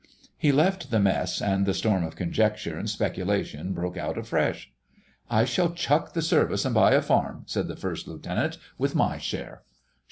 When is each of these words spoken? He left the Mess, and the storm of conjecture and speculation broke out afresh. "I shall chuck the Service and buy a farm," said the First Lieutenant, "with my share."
He 0.35 0.51
left 0.51 0.89
the 0.89 0.99
Mess, 0.99 1.43
and 1.43 1.67
the 1.67 1.75
storm 1.75 2.03
of 2.03 2.15
conjecture 2.15 2.75
and 2.75 2.89
speculation 2.89 3.71
broke 3.71 3.97
out 3.97 4.17
afresh. 4.17 4.71
"I 5.29 5.45
shall 5.45 5.73
chuck 5.73 6.13
the 6.13 6.23
Service 6.23 6.65
and 6.65 6.73
buy 6.73 6.93
a 6.93 7.03
farm," 7.03 7.43
said 7.45 7.67
the 7.67 7.75
First 7.75 8.07
Lieutenant, 8.07 8.57
"with 8.79 8.95
my 8.95 9.19
share." 9.19 9.61